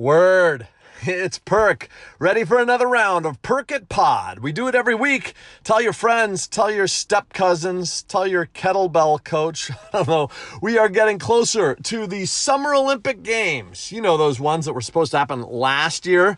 [0.00, 0.66] Word.
[1.02, 4.40] It's Perk, ready for another round of Perk It Pod.
[4.40, 5.32] We do it every week.
[5.64, 9.70] Tell your friends, tell your step cousins, tell your kettlebell coach.
[9.94, 10.28] I don't know.
[10.60, 13.90] We are getting closer to the Summer Olympic Games.
[13.92, 16.36] You know, those ones that were supposed to happen last year,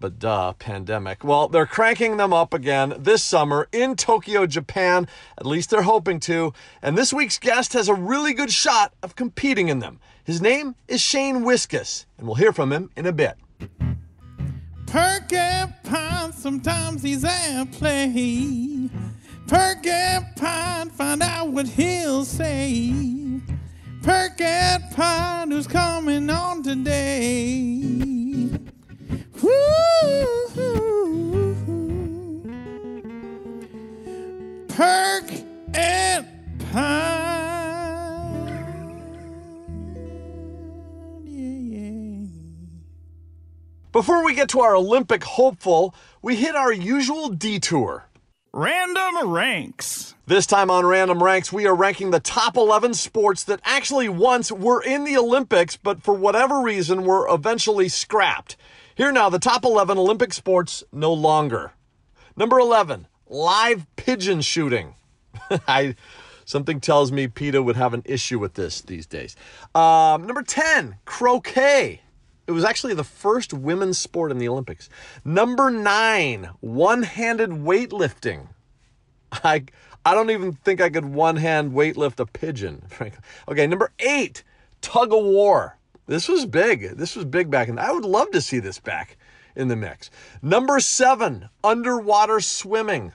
[0.00, 1.24] but duh, pandemic.
[1.24, 5.08] Well, they're cranking them up again this summer in Tokyo, Japan.
[5.36, 6.52] At least they're hoping to.
[6.82, 10.00] And this week's guest has a really good shot of competing in them.
[10.24, 13.36] His name is Shane Wiskus, and we'll hear from him in a bit.
[14.86, 18.88] Perk and Pine, sometimes he's at play.
[19.46, 23.40] Perk and Pine, find out what he'll say.
[24.02, 28.57] Perk and Pine, who's coming on today.
[34.68, 35.30] Perk
[35.74, 36.26] and.
[41.24, 42.24] Yeah, yeah.
[43.92, 48.08] Before we get to our Olympic hopeful, we hit our usual detour.
[48.52, 50.14] Random ranks.
[50.26, 54.50] This time on Random Ranks, we are ranking the top 11 sports that actually once
[54.50, 58.56] were in the Olympics, but for whatever reason were eventually scrapped.
[58.98, 61.70] Here now, the top 11 Olympic sports no longer.
[62.36, 64.96] Number 11, live pigeon shooting.
[65.68, 65.94] I
[66.44, 69.36] something tells me PETA would have an issue with this these days.
[69.72, 72.00] Um, number 10, croquet.
[72.48, 74.88] It was actually the first women's sport in the Olympics.
[75.24, 78.48] Number nine, one-handed weightlifting.
[79.30, 79.66] I
[80.04, 83.20] I don't even think I could one-hand weightlift a pigeon, frankly.
[83.46, 84.42] Okay, number eight,
[84.80, 85.77] tug of war.
[86.08, 86.96] This was big.
[86.96, 89.18] This was big back and I would love to see this back
[89.54, 90.10] in the mix.
[90.40, 93.12] Number seven, underwater swimming.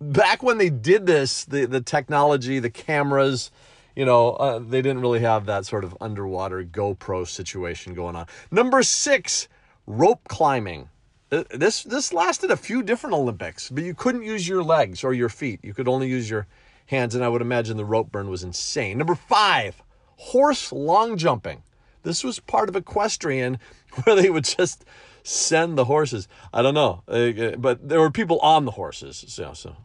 [0.00, 3.50] Back when they did this, the the technology, the cameras,
[3.94, 8.26] you know, uh, they didn't really have that sort of underwater GoPro situation going on.
[8.50, 9.48] Number six,
[9.86, 10.88] rope climbing.
[11.30, 15.12] Uh, This this lasted a few different Olympics, but you couldn't use your legs or
[15.12, 15.60] your feet.
[15.62, 16.46] You could only use your
[16.86, 18.98] hands, and I would imagine the rope burn was insane.
[18.98, 19.82] Number five,
[20.16, 21.62] horse long jumping.
[22.04, 23.58] This was part of equestrian
[24.04, 24.84] where they would just
[25.24, 26.28] send the horses.
[26.52, 29.24] I don't know, uh, but there were people on the horses.
[29.26, 29.76] So, so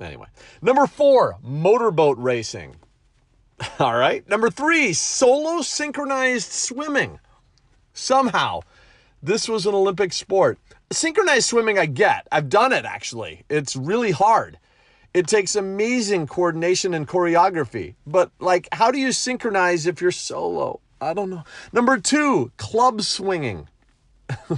[0.00, 0.28] anyway,
[0.62, 2.76] number four, motorboat racing.
[3.78, 4.26] All right.
[4.28, 7.18] Number three, solo synchronized swimming.
[7.92, 8.60] Somehow,
[9.22, 10.58] this was an Olympic sport.
[10.92, 12.28] Synchronized swimming, I get.
[12.30, 13.44] I've done it actually.
[13.48, 14.58] It's really hard.
[15.14, 17.94] It takes amazing coordination and choreography.
[18.06, 20.80] But, like, how do you synchronize if you're solo?
[21.00, 21.44] I don't know.
[21.72, 23.68] Number two, club swinging.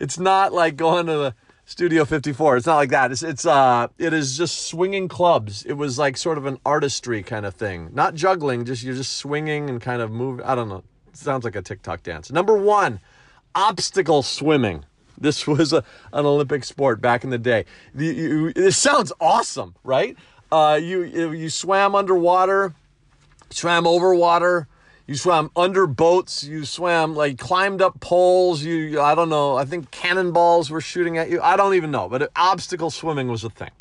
[0.00, 1.34] it's not like going to the
[1.70, 2.56] Studio 54.
[2.56, 3.12] It's not like that.
[3.12, 5.64] It's it's uh it is just swinging clubs.
[5.64, 7.90] It was like sort of an artistry kind of thing.
[7.92, 10.40] Not juggling, just you're just swinging and kind of move.
[10.44, 10.82] I don't know.
[11.08, 12.32] It sounds like a TikTok dance.
[12.32, 12.98] Number 1,
[13.54, 14.84] obstacle swimming.
[15.16, 17.66] This was a, an Olympic sport back in the day.
[17.94, 20.16] The, you, it sounds awesome, right?
[20.50, 22.74] Uh, you you swam underwater,
[23.50, 24.68] swam over water,
[25.10, 29.64] you swam under boats, you swam like climbed up poles, you I don't know, I
[29.64, 31.40] think cannonballs were shooting at you.
[31.42, 33.72] I don't even know, but obstacle swimming was a thing.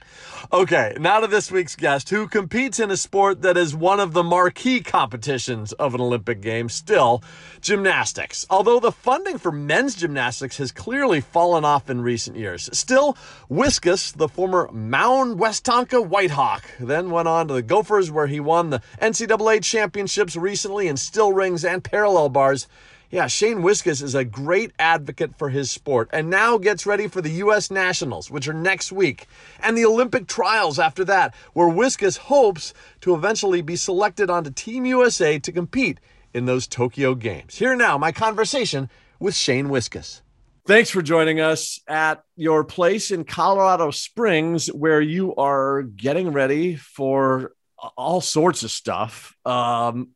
[0.51, 4.13] Okay, now to this week's guest who competes in a sport that is one of
[4.13, 7.21] the marquee competitions of an Olympic game still,
[7.61, 8.47] gymnastics.
[8.49, 12.71] Although the funding for men's gymnastics has clearly fallen off in recent years.
[12.73, 13.15] Still,
[13.51, 18.39] Wiskus, the former Mound West Westonka Whitehawk, then went on to the Gophers where he
[18.39, 22.67] won the NCAA championships recently in still rings and parallel bars.
[23.11, 27.21] Yeah, Shane Wiskus is a great advocate for his sport and now gets ready for
[27.21, 27.71] the U.S.
[27.71, 29.27] Nationals, which are next week,
[29.61, 34.85] and the Olympic trials after that, where Wiskus hopes to eventually be selected onto Team
[34.85, 35.99] USA to compete
[36.35, 37.57] in those Tokyo Games.
[37.57, 40.21] Here now, my conversation with Shane Wiskus.
[40.67, 46.75] Thanks for joining us at your place in Colorado Springs, where you are getting ready
[46.75, 47.53] for
[47.97, 49.35] all sorts of stuff.
[49.45, 50.09] Um,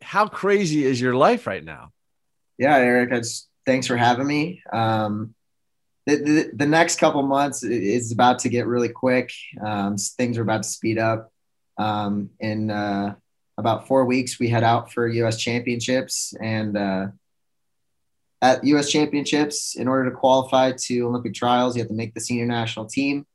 [0.00, 1.92] how crazy is your life right now?
[2.58, 3.24] Yeah, Eric,
[3.66, 4.62] thanks for having me.
[4.72, 5.34] Um,
[6.06, 9.32] the, the, the next couple months is about to get really quick.
[9.60, 11.32] Um, things are about to speed up.
[11.78, 13.16] Um, in uh,
[13.58, 15.36] about four weeks, we head out for U.S.
[15.38, 17.06] Championships, and uh,
[18.40, 18.90] at U.S.
[18.90, 22.86] Championships, in order to qualify to Olympic trials, you have to make the senior national
[22.86, 23.26] team.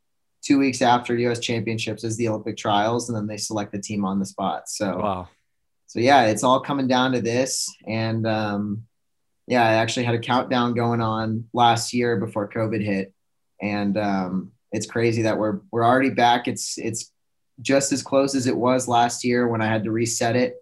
[0.44, 1.40] Two weeks after U.S.
[1.40, 4.68] Championships is the Olympic trials, and then they select the team on the spot.
[4.70, 5.30] So, Wow.
[5.88, 7.72] so yeah, it's all coming down to this.
[7.88, 8.84] And um,
[9.48, 13.14] yeah, I actually had a countdown going on last year before COVID hit,
[13.62, 16.48] and um, it's crazy that we're we're already back.
[16.48, 17.12] It's it's
[17.62, 20.56] just as close as it was last year when I had to reset it.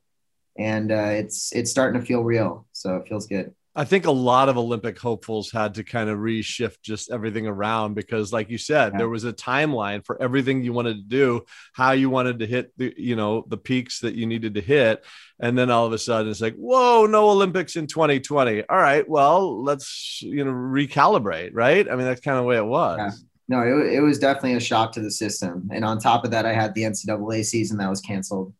[0.57, 2.67] and uh, it's it's starting to feel real.
[2.73, 3.53] So it feels good.
[3.79, 7.93] I think a lot of Olympic hopefuls had to kind of reshift just everything around
[7.93, 8.97] because, like you said, yeah.
[8.97, 12.73] there was a timeline for everything you wanted to do, how you wanted to hit
[12.75, 15.05] the, you know, the peaks that you needed to hit,
[15.39, 18.63] and then all of a sudden it's like, whoa, no Olympics in 2020.
[18.67, 21.89] All right, well, let's you know recalibrate, right?
[21.89, 22.97] I mean, that's kind of the way it was.
[22.99, 23.11] Yeah.
[23.47, 26.45] No, it, it was definitely a shock to the system, and on top of that,
[26.45, 28.53] I had the NCAA season that was canceled,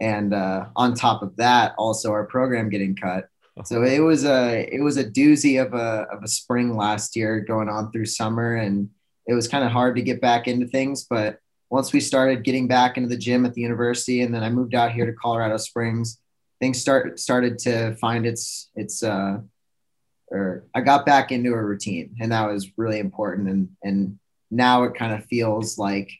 [0.00, 3.28] and uh, on top of that, also our program getting cut
[3.62, 7.40] so it was a it was a doozy of a of a spring last year
[7.40, 8.88] going on through summer and
[9.26, 11.38] it was kind of hard to get back into things but
[11.70, 14.74] once we started getting back into the gym at the university and then I moved
[14.74, 16.18] out here to Colorado Springs
[16.60, 19.38] things start started to find its its uh
[20.28, 24.18] or I got back into a routine and that was really important and and
[24.50, 26.10] now it kind of feels like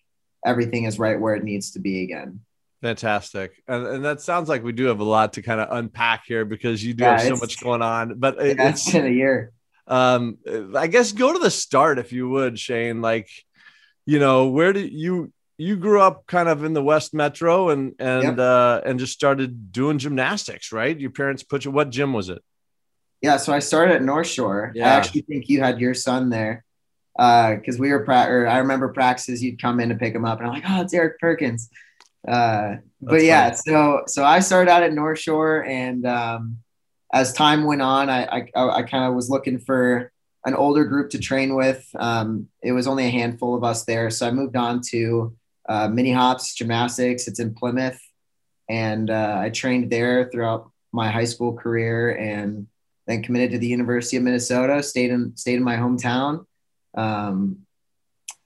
[0.45, 2.41] everything is right where it needs to be again.
[2.85, 3.63] Fantastic.
[3.67, 6.45] And, and, that sounds like we do have a lot to kind of unpack here
[6.45, 8.19] because you do yeah, have so much going on.
[8.19, 9.53] But it, it's been a year.
[9.87, 10.37] Um,
[10.77, 13.01] I guess go to the start if you would, Shane.
[13.01, 13.31] Like,
[14.05, 17.95] you know, where did you you grew up kind of in the West Metro and
[17.99, 18.39] and yep.
[18.39, 21.01] uh, and just started doing gymnastics, right?
[21.01, 21.71] Your parents put you.
[21.71, 22.43] What gym was it?
[23.23, 24.73] Yeah, so I started at North Shore.
[24.75, 24.89] Yeah.
[24.89, 26.67] I actually think you had your son there
[27.17, 29.43] because uh, we were pra- I remember practices.
[29.43, 31.71] You'd come in to pick him up, and I'm like, oh, it's Eric Perkins.
[32.27, 33.57] Uh, but yeah, funny.
[33.57, 36.59] so so I started out at North Shore, and um,
[37.13, 40.11] as time went on, I I, I kind of was looking for
[40.47, 41.87] an older group to train with.
[41.99, 45.37] Um, it was only a handful of us there, so I moved on to
[45.69, 47.29] uh, Mini Hops Gymnastics.
[47.29, 48.01] It's in Plymouth,
[48.69, 52.67] and uh, I trained there throughout my high school career, and
[53.07, 54.83] then committed to the University of Minnesota.
[54.83, 56.47] Stayed in stayed in my hometown.
[56.97, 57.67] Um,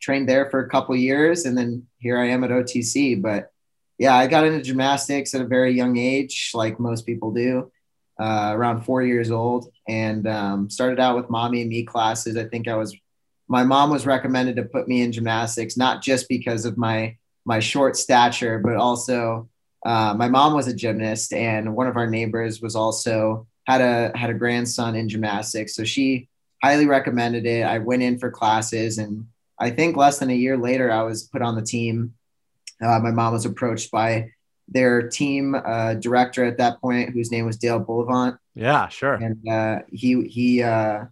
[0.00, 3.20] trained there for a couple years, and then here I am at OTC.
[3.20, 3.52] But
[3.98, 7.70] yeah, I got into gymnastics at a very young age, like most people do,
[8.18, 12.36] uh, around four years old, and um, started out with mommy and me classes.
[12.36, 12.96] I think I was,
[13.48, 17.60] my mom was recommended to put me in gymnastics, not just because of my my
[17.60, 19.48] short stature, but also
[19.84, 24.16] uh, my mom was a gymnast, and one of our neighbors was also had a
[24.16, 26.28] had a grandson in gymnastics, so she
[26.62, 27.64] highly recommended it.
[27.64, 29.26] I went in for classes, and
[29.58, 32.14] I think less than a year later, I was put on the team
[32.82, 34.30] uh, my mom was approached by
[34.68, 38.36] their team uh, director at that point, whose name was Dale Bullivant.
[38.54, 39.14] Yeah, sure.
[39.14, 41.06] And uh, he he uh,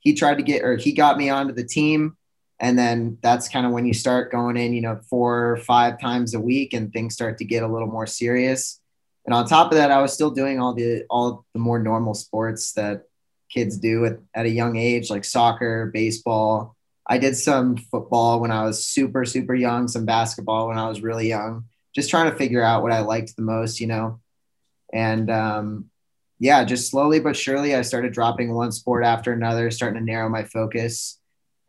[0.00, 2.16] he tried to get or he got me onto the team,
[2.60, 6.00] and then that's kind of when you start going in, you know, four or five
[6.00, 8.80] times a week, and things start to get a little more serious.
[9.24, 12.14] And on top of that, I was still doing all the all the more normal
[12.14, 13.04] sports that
[13.48, 16.74] kids do at, at a young age, like soccer, baseball,
[17.06, 21.00] I did some football when I was super, super young, some basketball when I was
[21.00, 21.64] really young,
[21.94, 24.20] just trying to figure out what I liked the most, you know.
[24.92, 25.90] And um,
[26.38, 30.28] yeah, just slowly but surely, I started dropping one sport after another, starting to narrow
[30.28, 31.18] my focus.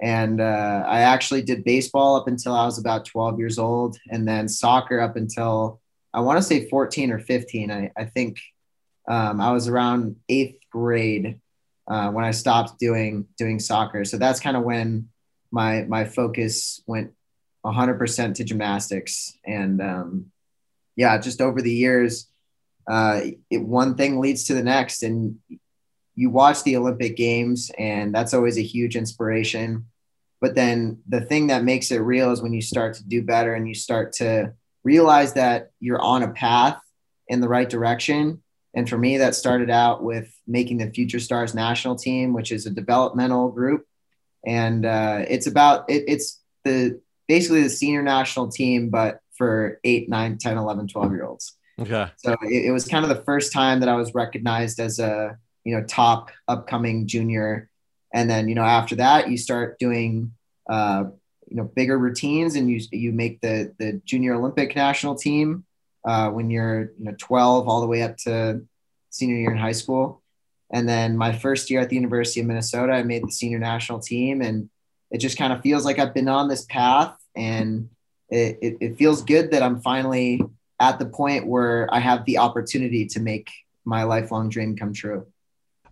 [0.01, 4.27] And uh, I actually did baseball up until I was about 12 years old, and
[4.27, 5.79] then soccer up until
[6.13, 7.71] I want to say 14 or 15.
[7.71, 8.39] I, I think
[9.07, 11.39] um, I was around eighth grade
[11.87, 14.05] uh, when I stopped doing doing soccer.
[14.05, 15.09] So that's kind of when
[15.53, 17.11] my my focus went
[17.63, 19.37] 100% to gymnastics.
[19.45, 20.31] And um,
[20.95, 22.27] yeah just over the years
[22.85, 25.03] uh, it, one thing leads to the next.
[25.03, 25.37] And
[26.15, 29.85] you watch the olympic games and that's always a huge inspiration.
[30.41, 33.53] But then the thing that makes it real is when you start to do better
[33.53, 36.81] and you start to realize that you're on a path
[37.27, 38.41] in the right direction.
[38.75, 42.65] And for me that started out with making the future stars national team which is
[42.65, 43.85] a developmental group
[44.45, 50.09] and uh, it's about it, it's the basically the senior national team but for 8
[50.09, 51.57] 9 10 11 12 year olds.
[51.79, 52.07] Okay.
[52.17, 55.37] So it, it, was kind of the first time that i was recognized as a
[55.63, 57.69] you know top upcoming junior.
[58.13, 60.33] And then you know after that you start doing
[60.69, 61.05] uh,
[61.47, 65.65] you know bigger routines and you you make the the junior olympic national team
[66.05, 68.61] uh, when you're you know 12 all the way up to
[69.09, 70.22] senior year in high school
[70.73, 73.99] and then my first year at the University of Minnesota, I made the senior national
[73.99, 74.41] team.
[74.41, 74.71] And
[75.11, 77.15] it just kind of feels like I've been on this path.
[77.35, 77.89] And
[78.29, 80.41] it, it, it feels good that I'm finally
[80.79, 83.51] at the point where I have the opportunity to make
[83.85, 85.27] my lifelong dream come true.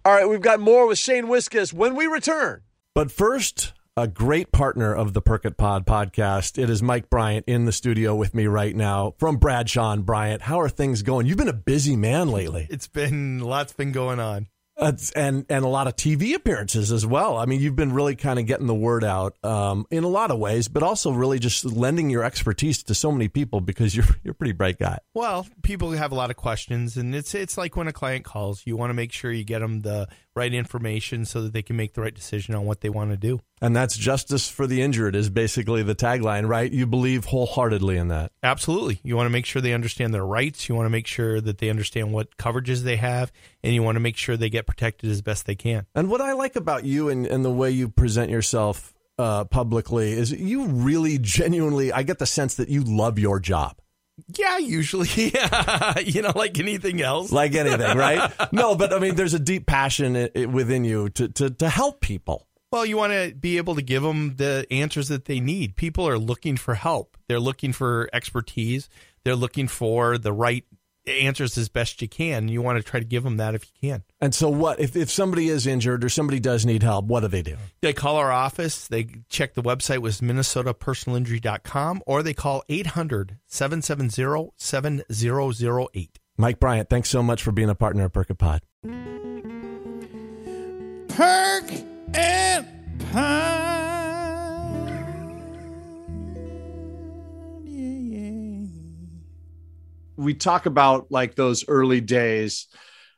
[0.03, 2.63] All right, we've got more with Shane Wiskus when we return.
[2.95, 6.57] But first, a great partner of the Perkit Pod podcast.
[6.57, 10.41] It is Mike Bryant in the studio with me right now from Bradshaw and Bryant.
[10.41, 11.27] How are things going?
[11.27, 12.65] You've been a busy man lately.
[12.71, 14.47] It's been lots been going on.
[14.81, 17.38] And and a lot of TV appearances as well.
[17.38, 20.31] I mean, you've been really kind of getting the word out um, in a lot
[20.31, 24.05] of ways, but also really just lending your expertise to so many people because you're
[24.23, 24.97] you're a pretty bright guy.
[25.13, 28.63] Well, people have a lot of questions, and it's it's like when a client calls,
[28.65, 31.75] you want to make sure you get them the right information so that they can
[31.75, 33.39] make the right decision on what they want to do.
[33.61, 36.71] And that's justice for the injured is basically the tagline, right?
[36.71, 38.31] You believe wholeheartedly in that.
[38.41, 39.00] Absolutely.
[39.03, 40.67] You want to make sure they understand their rights.
[40.67, 43.31] You want to make sure that they understand what coverages they have,
[43.63, 45.85] and you want to make sure they get protected as best they can.
[45.93, 50.13] And what I like about you and, and the way you present yourself uh, publicly
[50.13, 53.77] is you really genuinely, I get the sense that you love your job.
[54.38, 55.10] Yeah, usually.
[55.34, 56.00] Yeah.
[56.00, 57.32] you know, like anything else.
[57.32, 58.32] Like anything, right?
[58.51, 62.48] no, but I mean, there's a deep passion within you to, to, to help people.
[62.72, 65.75] Well, you want to be able to give them the answers that they need.
[65.75, 67.18] People are looking for help.
[67.27, 68.88] They're looking for expertise.
[69.24, 70.63] They're looking for the right
[71.08, 72.48] answers as best you can.
[72.48, 74.03] You want to try to give them that if you can.
[74.20, 77.05] And so, what if, if somebody is injured or somebody does need help?
[77.05, 77.58] What do they do?
[77.81, 78.88] They call our office.
[78.88, 86.20] They check the website with minnesotapersonalinjury.com or they call 800 770 7008.
[86.38, 88.62] Mike Bryant, thanks so much for being a partner of Perk Pod.
[91.10, 91.72] Perk
[92.13, 92.67] and
[93.12, 93.80] Pine.
[100.21, 102.67] We talk about like those early days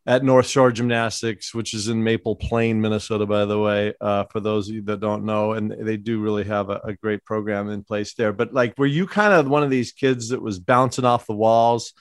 [0.05, 4.41] at North Shore Gymnastics, which is in Maple Plain, Minnesota, by the way, uh, for
[4.41, 5.53] those of you that don't know.
[5.53, 8.33] And they do really have a, a, great program in place there.
[8.33, 11.33] But like, were you kind of one of these kids that was bouncing off the
[11.33, 11.93] walls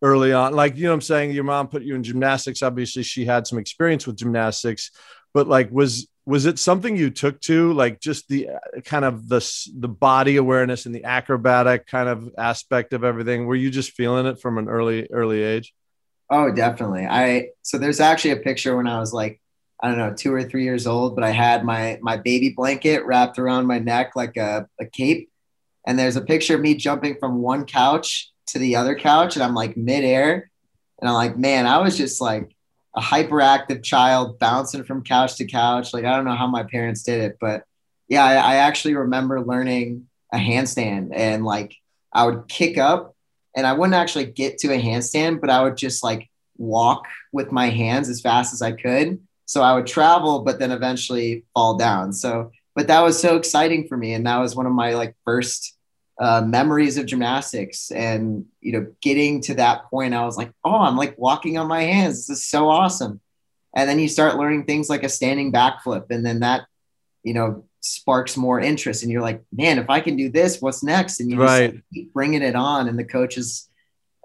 [0.00, 0.54] early on?
[0.54, 1.32] Like, you know what I'm saying?
[1.32, 2.62] Your mom put you in gymnastics.
[2.62, 4.90] Obviously, she had some experience with gymnastics,
[5.34, 9.28] but like, was was it something you took to like just the uh, kind of
[9.28, 9.38] the
[9.78, 13.46] the body awareness and the acrobatic kind of aspect of everything?
[13.46, 15.72] Were you just feeling it from an early early age?
[16.28, 17.06] Oh definitely.
[17.06, 19.40] I so there's actually a picture when i was like
[19.80, 23.04] i don't know two or three years old but i had my my baby blanket
[23.04, 25.30] wrapped around my neck like a, a cape.
[25.86, 29.44] And there's a picture of me jumping from one couch to the other couch and
[29.44, 30.50] i'm like midair.
[30.98, 32.55] And i'm like man i was just like
[32.96, 35.92] a hyperactive child bouncing from couch to couch.
[35.92, 37.64] Like, I don't know how my parents did it, but
[38.08, 41.76] yeah, I, I actually remember learning a handstand and like
[42.12, 43.14] I would kick up
[43.54, 47.52] and I wouldn't actually get to a handstand, but I would just like walk with
[47.52, 49.18] my hands as fast as I could.
[49.44, 52.12] So I would travel, but then eventually fall down.
[52.12, 54.14] So, but that was so exciting for me.
[54.14, 55.75] And that was one of my like first
[56.18, 60.76] uh, memories of gymnastics and you know getting to that point i was like oh
[60.76, 62.26] i'm like walking on my hands.
[62.26, 63.20] This is so awesome.
[63.74, 66.66] And then you start learning things like a standing backflip and then that
[67.22, 70.82] you know sparks more interest and you're like man if i can do this what's
[70.82, 71.20] next?
[71.20, 71.72] And you right.
[71.72, 73.68] just keep bringing it on and the coaches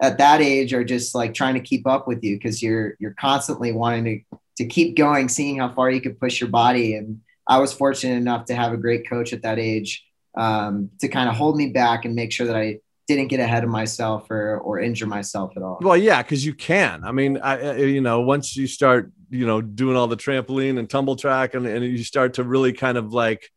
[0.01, 3.15] at that age are just like trying to keep up with you because you're you're
[3.19, 7.19] constantly wanting to to keep going seeing how far you could push your body and
[7.47, 11.29] i was fortunate enough to have a great coach at that age um, to kind
[11.29, 14.59] of hold me back and make sure that I didn't get ahead of myself or
[14.59, 15.79] or injure myself at all.
[15.81, 17.03] Well, yeah, because you can.
[17.03, 20.89] I mean, I you know once you start you know doing all the trampoline and
[20.89, 23.49] tumble track and, and you start to really kind of like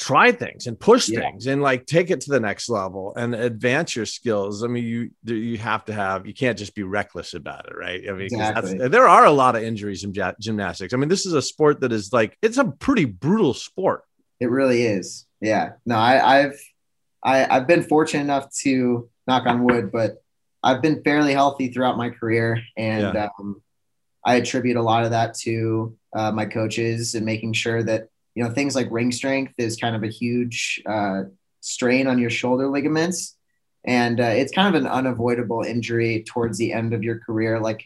[0.00, 1.20] try things and push yeah.
[1.20, 4.64] things and like take it to the next level and advance your skills.
[4.64, 8.02] I mean, you you have to have you can't just be reckless about it, right?
[8.08, 8.88] I mean, exactly.
[8.88, 10.94] there are a lot of injuries in gymnastics.
[10.94, 14.04] I mean, this is a sport that is like it's a pretty brutal sport.
[14.40, 15.26] It really is.
[15.40, 15.72] Yeah.
[15.86, 16.60] No, I, I've
[17.22, 20.22] I, I've been fortunate enough to knock on wood, but
[20.62, 23.28] I've been fairly healthy throughout my career, and yeah.
[23.38, 23.62] um,
[24.24, 28.44] I attribute a lot of that to uh, my coaches and making sure that you
[28.44, 31.22] know things like ring strength is kind of a huge uh,
[31.60, 33.36] strain on your shoulder ligaments,
[33.84, 37.58] and uh, it's kind of an unavoidable injury towards the end of your career.
[37.58, 37.84] Like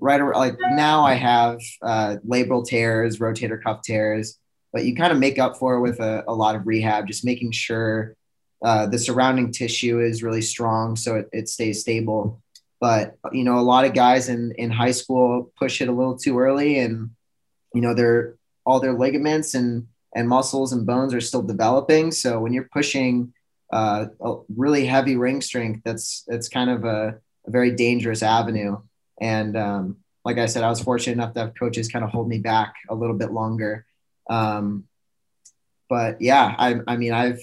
[0.00, 4.38] right, like now I have uh, labral tears, rotator cuff tears
[4.72, 7.24] but you kind of make up for it with a, a lot of rehab, just
[7.24, 8.16] making sure
[8.62, 12.42] uh, the surrounding tissue is really strong so it, it stays stable.
[12.80, 16.16] But you know, a lot of guys in in high school push it a little
[16.16, 17.10] too early, and
[17.74, 22.10] you know, they're all their ligaments and and muscles and bones are still developing.
[22.12, 23.32] So when you're pushing
[23.72, 28.78] uh, a really heavy ring strength, that's that's kind of a, a very dangerous avenue.
[29.20, 32.28] And um, like I said, I was fortunate enough to have coaches kind of hold
[32.28, 33.86] me back a little bit longer.
[34.28, 34.84] Um,
[35.88, 37.40] but yeah, I, I mean, I've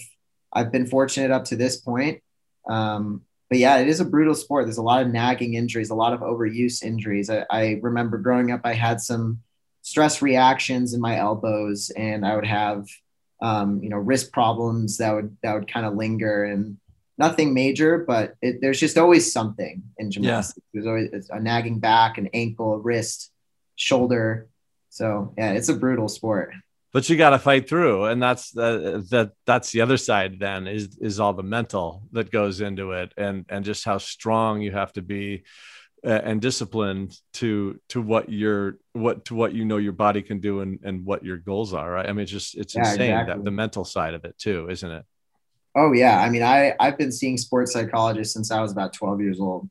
[0.52, 2.22] I've been fortunate up to this point.
[2.68, 4.64] Um, but yeah, it is a brutal sport.
[4.64, 7.30] There's a lot of nagging injuries, a lot of overuse injuries.
[7.30, 9.40] I, I remember growing up, I had some
[9.82, 12.86] stress reactions in my elbows, and I would have
[13.42, 16.78] um, you know wrist problems that would that would kind of linger and
[17.18, 20.60] nothing major, but it, there's just always something in gymnastics.
[20.72, 20.82] Yeah.
[20.82, 23.30] There's always a nagging back, an ankle, a wrist.
[23.76, 24.48] shoulder.
[24.90, 26.54] So yeah, it's a brutal sport.
[26.96, 30.40] But you got to fight through, and that's the, that that's the other side.
[30.40, 34.62] Then is is all the mental that goes into it, and and just how strong
[34.62, 35.44] you have to be
[36.02, 40.40] uh, and disciplined to to what your what to what you know your body can
[40.40, 41.92] do and and what your goals are.
[41.92, 42.08] Right?
[42.08, 43.34] I mean, it's just it's Yeah, insane exactly.
[43.34, 45.04] that the mental side of it too, isn't it?
[45.74, 49.20] Oh yeah, I mean, I I've been seeing sports psychologists since I was about 12
[49.20, 49.68] years old,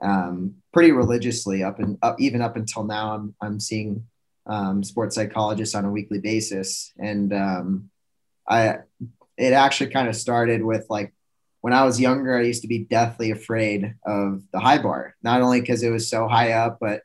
[0.00, 3.14] um, pretty religiously up and up even up until now.
[3.14, 4.06] I'm I'm seeing
[4.46, 7.90] um, sports psychologists on a weekly basis, and um,
[8.48, 8.78] I
[9.36, 11.12] it actually kind of started with like
[11.60, 15.40] when I was younger, I used to be deathly afraid of the high bar, not
[15.40, 17.02] only because it was so high up, but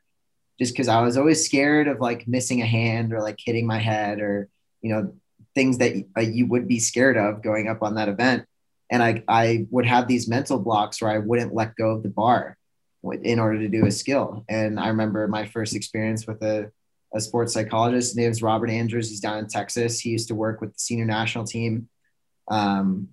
[0.58, 3.78] just because I was always scared of like missing a hand or like hitting my
[3.78, 4.48] head or
[4.82, 5.14] you know
[5.54, 8.44] things that uh, you would be scared of going up on that event.
[8.90, 12.08] And I, I would have these mental blocks where I wouldn't let go of the
[12.08, 12.56] bar
[13.22, 14.44] in order to do a skill.
[14.48, 16.70] And I remember my first experience with a,
[17.14, 18.10] a sports psychologist.
[18.10, 19.08] His name is Robert Andrews.
[19.08, 20.00] He's down in Texas.
[20.00, 21.88] He used to work with the senior national team.
[22.48, 23.08] Um,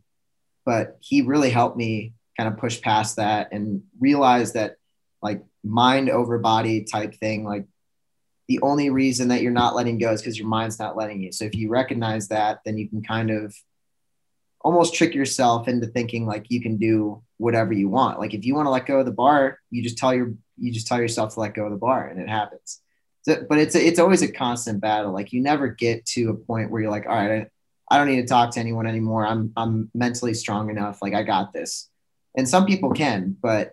[0.66, 4.76] but he really helped me kind of push past that and realize that
[5.22, 7.66] like mind over body type thing, like
[8.48, 11.32] the only reason that you're not letting go is because your mind's not letting you.
[11.32, 13.56] So if you recognize that, then you can kind of
[14.62, 18.20] almost trick yourself into thinking like you can do whatever you want.
[18.20, 20.72] Like if you want to let go of the bar, you just tell your you
[20.72, 22.82] just tell yourself to let go of the bar, and it happens.
[23.28, 25.12] So, but it's it's always a constant battle.
[25.12, 27.42] Like you never get to a point where you're like, all right,
[27.92, 29.28] I, I don't need to talk to anyone anymore.
[29.28, 31.02] I'm I'm mentally strong enough.
[31.02, 31.90] Like I got this.
[32.38, 33.72] And some people can, but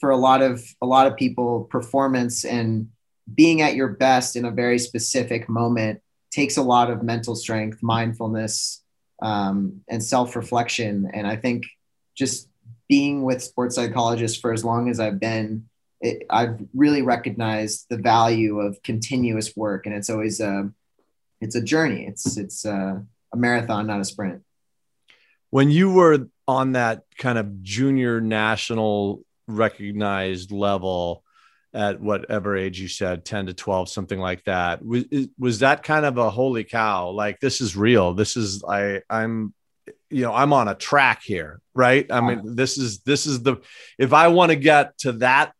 [0.00, 2.90] for a lot of a lot of people, performance and
[3.34, 7.82] being at your best in a very specific moment takes a lot of mental strength,
[7.82, 8.82] mindfulness,
[9.22, 11.10] um, and self reflection.
[11.14, 11.64] And I think
[12.14, 12.50] just
[12.86, 15.69] being with sports psychologists for as long as I've been,
[16.00, 19.86] it, I've really recognized the value of continuous work.
[19.86, 20.70] And it's always a,
[21.40, 22.06] it's a journey.
[22.06, 24.42] It's, it's a, a marathon, not a sprint.
[25.50, 31.24] When you were on that kind of junior national recognized level
[31.72, 35.04] at whatever age you said 10 to 12 something like that was,
[35.38, 39.54] was that kind of a holy cow like this is real this is i i'm
[40.08, 43.56] you know i'm on a track here right i mean this is this is the
[43.98, 45.52] if i want to get to that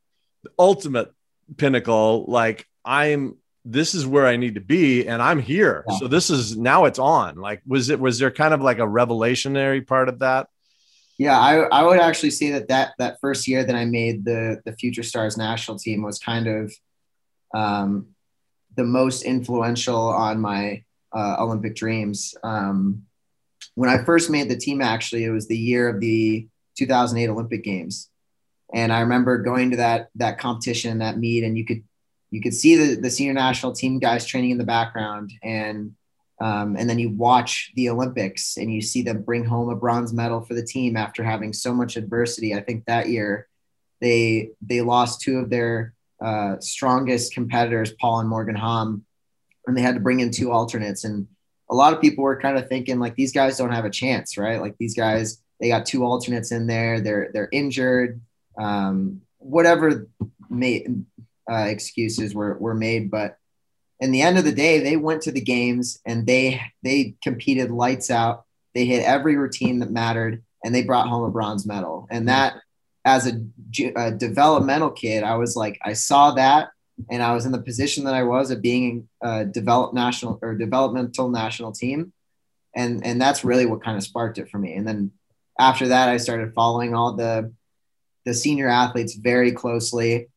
[0.58, 1.12] ultimate
[1.56, 5.98] pinnacle like i'm this is where i need to be and i'm here Yeah.
[5.98, 8.82] so this is now it's on like was it was there kind of like a
[8.86, 10.48] revelationary part of that
[11.18, 14.62] Yeah, I, I would actually say that, that that first year that I made the
[14.64, 16.72] the Future Stars national team was kind of
[17.54, 18.06] um,
[18.76, 22.34] the most influential on my uh, Olympic dreams.
[22.42, 23.02] Um,
[23.74, 26.48] when I first made the team, actually, it was the year of the
[26.78, 28.08] 2008 Olympic Games,
[28.72, 31.82] and I remember going to that that competition, that meet, and you could
[32.30, 35.94] you could see the the senior national team guys training in the background, and
[36.40, 40.12] um, and then you watch the Olympics and you see them bring home a bronze
[40.12, 42.54] medal for the team after having so much adversity.
[42.54, 43.46] I think that year
[44.00, 49.04] they they lost two of their uh, strongest competitors, Paul and Morgan Hamm,
[49.66, 51.04] and they had to bring in two alternates.
[51.04, 51.26] And
[51.70, 54.38] a lot of people were kind of thinking like these guys don't have a chance,
[54.38, 54.60] right?
[54.60, 57.00] Like these guys, they got two alternates in there.
[57.00, 58.20] They're they're injured.
[58.58, 60.08] Um, whatever
[60.48, 60.86] may,
[61.50, 63.36] uh, excuses were were made, but
[64.00, 67.70] in the end of the day, they went to the games and they they competed
[67.70, 68.44] lights out.
[68.74, 72.06] They hit every routine that mattered, and they brought home a bronze medal.
[72.10, 72.54] And that,
[73.04, 73.42] as a,
[73.96, 76.70] a developmental kid, I was like, I saw that,
[77.10, 80.54] and I was in the position that I was of being a developed national or
[80.54, 82.12] developmental national team,
[82.74, 84.74] and and that's really what kind of sparked it for me.
[84.74, 85.10] And then
[85.58, 87.52] after that, I started following all the
[88.24, 90.28] the senior athletes very closely,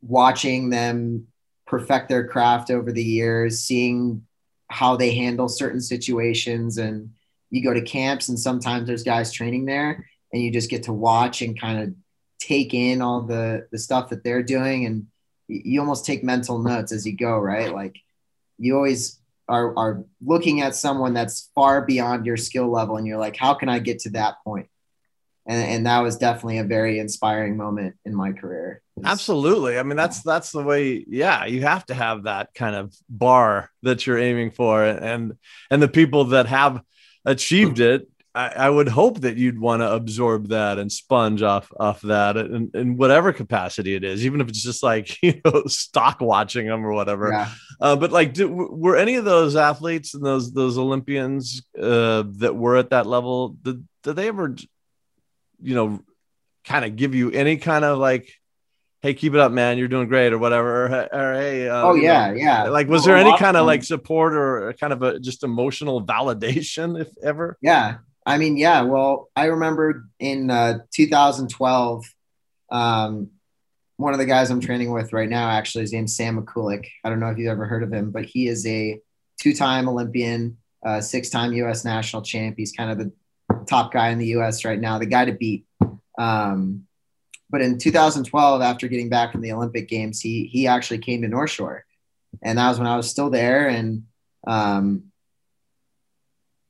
[0.00, 1.26] watching them
[1.66, 4.26] perfect their craft over the years, seeing
[4.68, 6.78] how they handle certain situations.
[6.78, 7.10] And
[7.50, 10.92] you go to camps, and sometimes there's guys training there, and you just get to
[10.92, 11.94] watch and kind of
[12.40, 15.06] take in all the the stuff that they're doing, and
[15.48, 17.72] you almost take mental notes as you go, right?
[17.72, 17.96] Like
[18.58, 23.18] you always are are looking at someone that's far beyond your skill level, and you're
[23.18, 24.68] like, how can I get to that point?
[25.46, 28.80] And, and that was definitely a very inspiring moment in my career.
[29.04, 29.78] Absolutely.
[29.78, 31.04] I mean, that's that's the way.
[31.08, 35.36] Yeah, you have to have that kind of bar that you're aiming for, and
[35.70, 36.82] and the people that have
[37.24, 38.08] achieved it.
[38.34, 42.36] I, I would hope that you'd want to absorb that and sponge off off that
[42.36, 46.66] in, in whatever capacity it is, even if it's just like you know stock watching
[46.66, 47.30] them or whatever.
[47.30, 47.50] Yeah.
[47.80, 52.54] Uh, but like, do, were any of those athletes and those those Olympians uh, that
[52.54, 53.50] were at that level?
[53.60, 54.56] Did, did they ever,
[55.62, 56.00] you know,
[56.64, 58.32] kind of give you any kind of like
[59.02, 61.94] hey, keep it up, man, you're doing great, or whatever, or, or hey, uh, oh
[61.94, 62.62] you yeah, know, yeah.
[62.68, 67.00] like was there any kind of like support or kind of a just emotional validation,
[67.00, 67.58] if ever?
[67.60, 67.98] Yeah.
[68.24, 68.82] I mean, yeah.
[68.82, 72.04] Well, I remember in uh, 2012,
[72.70, 73.30] um,
[73.96, 76.86] one of the guys I'm training with right now, actually, his name's Sam Mikulak.
[77.04, 79.00] I don't know if you've ever heard of him, but he is a
[79.40, 82.54] two time Olympian, uh, six time US national champ.
[82.56, 83.12] He's kind of the
[83.66, 85.66] top guy in the US right now, the guy to beat.
[86.18, 86.86] Um,
[87.50, 91.28] but in 2012, after getting back from the Olympic Games, he he actually came to
[91.28, 91.84] North Shore,
[92.42, 93.68] and that was when I was still there.
[93.68, 94.04] And
[94.46, 95.12] um,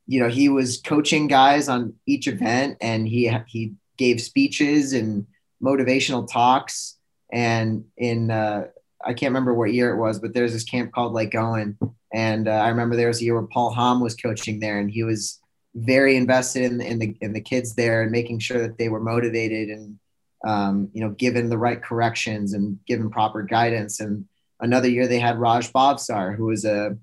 [0.06, 5.26] you know, he was coaching guys on each event, and he he gave speeches and
[5.62, 6.98] motivational talks.
[7.32, 8.66] And in uh,
[9.04, 11.78] I can't remember what year it was, but there's this camp called Lake Owen,
[12.12, 14.90] and uh, I remember there was a year where Paul Hamm was coaching there, and
[14.90, 15.38] he was
[15.74, 19.00] very invested in, in the in the kids there and making sure that they were
[19.00, 19.98] motivated and
[20.44, 24.00] um, you know given the right corrections and given proper guidance.
[24.00, 24.26] And
[24.60, 26.96] another year they had Raj Bhavsar, who was a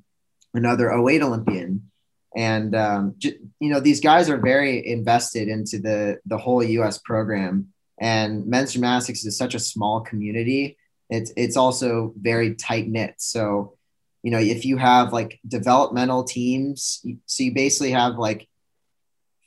[0.54, 1.90] another 08 Olympian,
[2.36, 6.98] and um, j- you know these guys are very invested into the the whole U.S.
[7.00, 7.70] program.
[8.02, 10.78] And men's gymnastics is such a small community.
[11.10, 13.16] It's it's also very tight knit.
[13.18, 13.78] So
[14.22, 18.48] you know if you have like developmental teams, so you basically have like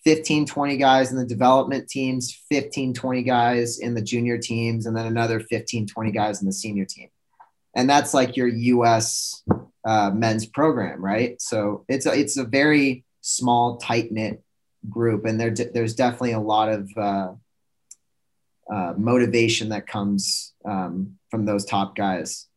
[0.05, 4.97] 15 20 guys in the development teams 15 20 guys in the junior teams and
[4.97, 7.09] then another 15 20 guys in the senior team.
[7.75, 9.43] And that's like your us
[9.85, 11.41] uh, men's program right?
[11.41, 14.43] So it's a, it's a very small tight knit
[14.89, 17.33] group and there, there's definitely a lot of uh,
[18.73, 22.49] uh, motivation that comes um, from those top guys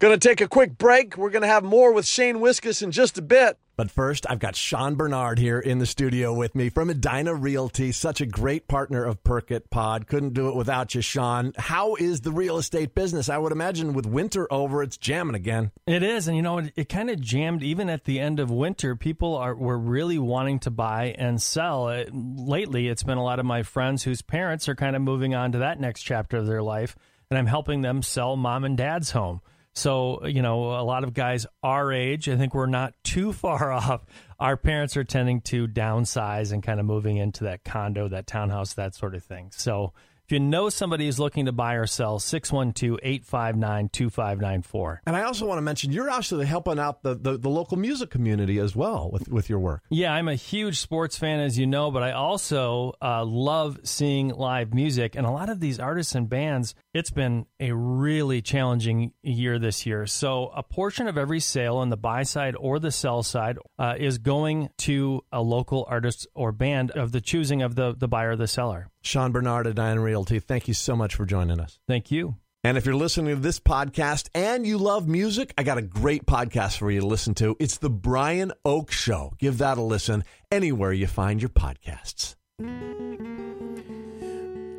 [0.00, 1.18] Gonna take a quick break.
[1.18, 3.58] We're gonna have more with Shane Wiskus in just a bit.
[3.76, 7.92] But first, I've got Sean Bernard here in the studio with me from Edina Realty,
[7.92, 10.06] such a great partner of Perkit Pod.
[10.06, 11.52] Couldn't do it without you, Sean.
[11.58, 13.28] How is the real estate business?
[13.28, 15.70] I would imagine with winter over, it's jamming again.
[15.86, 18.50] It is, and you know, it, it kind of jammed even at the end of
[18.50, 18.96] winter.
[18.96, 21.88] People are were really wanting to buy and sell.
[21.88, 25.34] Uh, lately, it's been a lot of my friends whose parents are kind of moving
[25.34, 26.96] on to that next chapter of their life,
[27.30, 29.42] and I'm helping them sell mom and dad's home.
[29.74, 33.72] So, you know, a lot of guys our age, I think we're not too far
[33.72, 34.04] off.
[34.38, 38.74] Our parents are tending to downsize and kind of moving into that condo, that townhouse,
[38.74, 39.50] that sort of thing.
[39.52, 39.92] So,
[40.30, 45.02] if you know somebody who's looking to buy or sell, 612 859 2594.
[45.04, 48.10] And I also want to mention you're actually helping out the, the, the local music
[48.10, 49.82] community as well with, with your work.
[49.90, 54.28] Yeah, I'm a huge sports fan, as you know, but I also uh, love seeing
[54.28, 55.16] live music.
[55.16, 59.84] And a lot of these artists and bands, it's been a really challenging year this
[59.84, 60.06] year.
[60.06, 63.96] So a portion of every sale on the buy side or the sell side uh,
[63.98, 68.30] is going to a local artist or band of the choosing of the, the buyer
[68.30, 68.86] or the seller.
[69.02, 71.78] Sean Bernard at Edina Realty, thank you so much for joining us.
[71.86, 72.36] Thank you.
[72.62, 76.26] And if you're listening to this podcast and you love music, I got a great
[76.26, 77.56] podcast for you to listen to.
[77.58, 79.32] It's The Brian Oak Show.
[79.38, 82.34] Give that a listen anywhere you find your podcasts.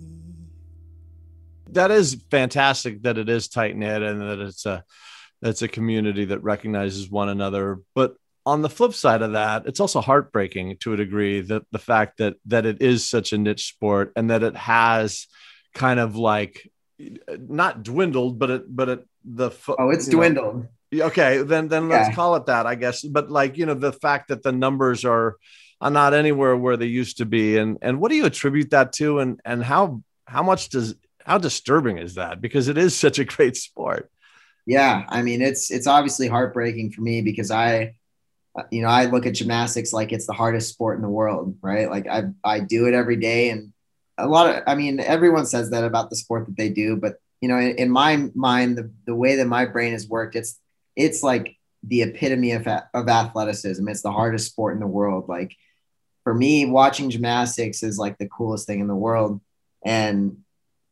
[1.70, 4.84] That is fantastic that it is tight knit and that it's a
[5.42, 7.80] it's a community that recognizes one another.
[7.96, 11.80] But on the flip side of that, it's also heartbreaking to a degree that the
[11.80, 15.28] fact that that it is such a niche sport and that it has
[15.74, 16.70] kind of like
[17.28, 21.88] not dwindled, but it but it the oh it's you know, dwindled Okay, then then
[21.88, 23.02] let's call it that, I guess.
[23.02, 25.38] But like you know, the fact that the numbers are
[25.80, 28.92] are not anywhere where they used to be, and and what do you attribute that
[28.94, 32.42] to, and and how how much does how disturbing is that?
[32.42, 34.11] Because it is such a great sport.
[34.66, 37.96] Yeah, I mean it's it's obviously heartbreaking for me because I,
[38.58, 41.58] uh, you know, I look at gymnastics like it's the hardest sport in the world,
[41.62, 41.90] right?
[41.90, 43.74] Like I I do it every day, and
[44.18, 47.16] a lot of I mean everyone says that about the sport that they do, but
[47.42, 50.60] you know, in, in my mind, the the way that my brain has worked, it's
[50.96, 53.88] it's like the epitome of of athleticism.
[53.90, 55.30] It's the hardest sport in the world.
[55.30, 55.56] Like
[56.24, 59.42] for me, watching gymnastics is like the coolest thing in the world,
[59.86, 60.38] and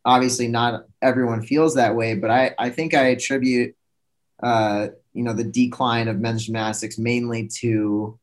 [0.06, 3.76] obviously not everyone feels that way, but I, I think I attribute,
[4.42, 8.20] uh, you know, the decline of men's gymnastics mainly to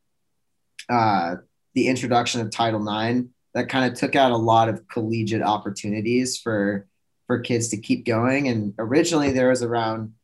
[0.88, 1.36] uh,
[1.74, 6.38] the introduction of Title IX that kind of took out a lot of collegiate opportunities
[6.38, 6.86] for
[7.26, 8.48] for kids to keep going.
[8.48, 10.14] And originally there was around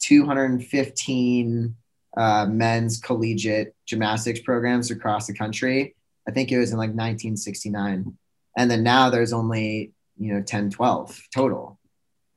[0.00, 1.76] 215
[2.16, 5.94] uh, men's collegiate gymnastics programs across the country.
[6.26, 8.16] I think it was in like 1969.
[8.56, 11.79] And then now there's only you know 10 12 total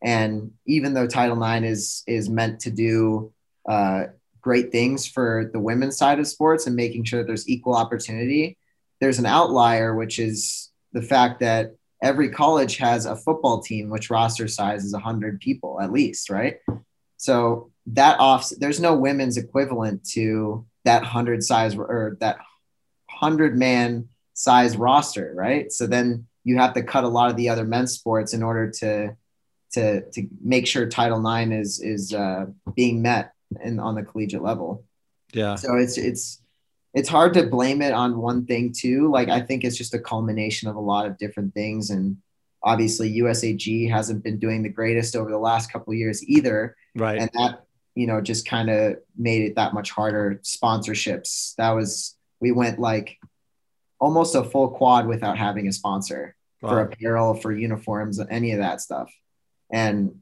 [0.04, 3.32] and even though title ix is is meant to do
[3.68, 4.06] uh,
[4.42, 8.58] great things for the women's side of sports and making sure there's equal opportunity.
[9.00, 14.10] There's an outlier, which is the fact that every college has a football team, which
[14.10, 16.58] roster size is 100 people at least, right?
[17.16, 22.38] So that off, there's no women's equivalent to that 100 size or that
[23.20, 25.72] 100 man size roster, right?
[25.72, 28.70] So then you have to cut a lot of the other men's sports in order
[28.80, 29.16] to
[29.74, 34.44] to to make sure Title IX is is uh, being met in on the collegiate
[34.44, 34.84] level.
[35.34, 35.56] Yeah.
[35.56, 36.42] So it's it's
[36.94, 39.12] it's hard to blame it on one thing too.
[39.12, 42.18] Like I think it's just a culmination of a lot of different things, and
[42.62, 46.76] obviously USAG hasn't been doing the greatest over the last couple years either.
[46.96, 47.20] Right.
[47.20, 50.40] And that you know just kind of made it that much harder.
[50.44, 51.56] Sponsorships.
[51.56, 53.18] That was we went like
[54.00, 56.70] almost a full quad without having a sponsor wow.
[56.70, 59.12] for apparel, for uniforms, any of that stuff.
[59.72, 60.20] And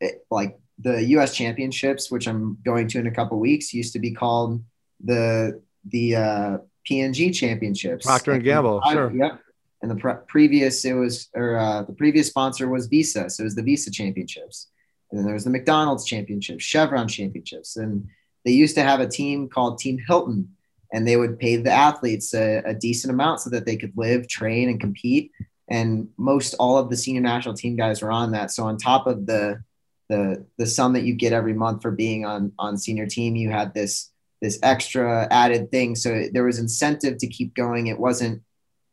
[0.00, 1.34] it, like the U.S.
[1.34, 4.62] Championships, which I'm going to in a couple weeks, used to be called
[5.02, 8.06] the the uh, P&G Championships.
[8.06, 9.12] Procter and Gamble, and, sure.
[9.14, 9.40] Yep.
[9.82, 13.44] And the pre- previous it was or uh, the previous sponsor was Visa, so it
[13.44, 14.68] was the Visa Championships.
[15.10, 18.06] And then there was the McDonald's Championships, Chevron Championships, and
[18.44, 20.54] they used to have a team called Team Hilton,
[20.92, 24.28] and they would pay the athletes a, a decent amount so that they could live,
[24.28, 25.32] train, and compete.
[25.70, 28.50] And most all of the senior national team guys were on that.
[28.50, 29.62] So on top of the
[30.08, 33.50] the the sum that you get every month for being on on senior team, you
[33.50, 34.10] had this
[34.42, 35.94] this extra added thing.
[35.94, 37.86] So there was incentive to keep going.
[37.86, 38.42] It wasn't,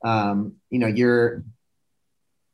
[0.04, 1.44] um, you know, you're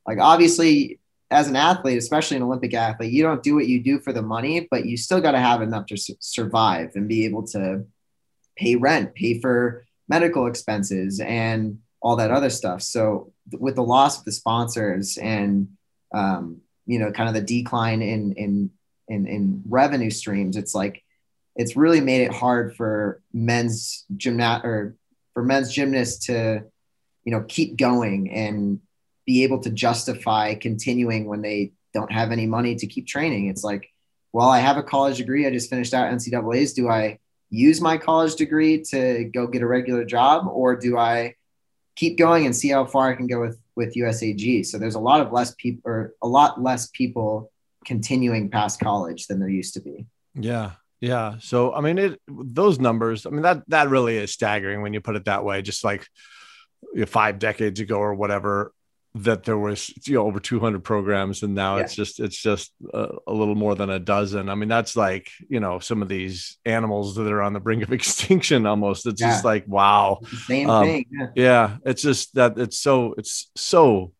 [0.07, 0.99] like obviously
[1.33, 4.21] as an athlete, especially an Olympic athlete, you don't do what you do for the
[4.21, 7.86] money, but you still got to have enough to su- survive and be able to
[8.55, 12.81] pay rent, pay for medical expenses, and all that other stuff.
[12.81, 15.69] So with the loss of the sponsors and
[16.13, 18.69] um, you know, kind of the decline in in
[19.07, 21.01] in, in revenue streams, it's like
[21.55, 24.95] it's really made it hard for men's gymnast or
[25.33, 26.63] for men's gymnasts to
[27.23, 28.81] you know keep going and
[29.25, 33.47] be able to justify continuing when they don't have any money to keep training.
[33.47, 33.87] It's like,
[34.33, 35.47] well, I have a college degree.
[35.47, 36.73] I just finished out NCAA's.
[36.73, 41.35] Do I use my college degree to go get a regular job, or do I
[41.95, 44.65] keep going and see how far I can go with with USAG?
[44.65, 47.51] So there's a lot of less people, or a lot less people
[47.86, 50.06] continuing past college than there used to be.
[50.36, 51.36] Yeah, yeah.
[51.39, 53.25] So I mean, it those numbers.
[53.25, 55.62] I mean that that really is staggering when you put it that way.
[55.62, 56.08] Just like
[57.08, 58.72] five decades ago or whatever,
[59.15, 61.84] that there was you know over 200 programs and now yeah.
[61.84, 65.30] it's just it's just a, a, little more than a dozen i mean that's like
[65.47, 69.21] you know some of these animals that are on the brink of extinction almost it's
[69.21, 69.30] yeah.
[69.30, 71.28] just like wow same um, thing yeah.
[71.36, 74.12] yeah it's just that it's so it's so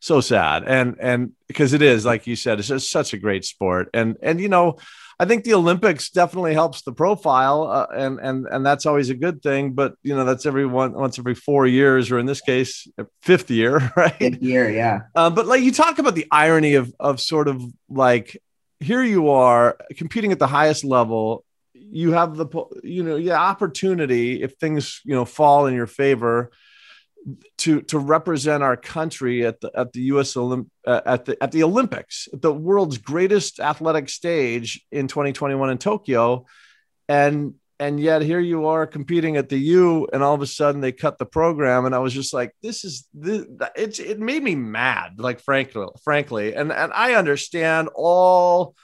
[0.00, 3.44] so sad and and because it is like you said it's just such a great
[3.44, 4.76] sport and and you know
[5.20, 9.14] I think the Olympics definitely helps the profile, uh, and and and that's always a
[9.14, 9.72] good thing.
[9.72, 12.86] But you know, that's every one once every four years, or in this case,
[13.22, 14.16] fifth year, right?
[14.16, 15.00] Fifth year, yeah.
[15.16, 18.40] Uh, but like you talk about the irony of of sort of like
[18.78, 21.44] here you are competing at the highest level.
[21.74, 22.46] You have the
[22.84, 26.52] you know yeah opportunity if things you know fall in your favor
[27.58, 30.34] to to represent our country at the at the U.S.
[30.34, 35.78] Olymp- uh, at the at the Olympics, the world's greatest athletic stage in 2021 in
[35.78, 36.46] Tokyo,
[37.08, 40.80] and and yet here you are competing at the U, and all of a sudden
[40.80, 44.42] they cut the program, and I was just like, this is this, it's it made
[44.42, 48.74] me mad, like frankly, frankly, and and I understand all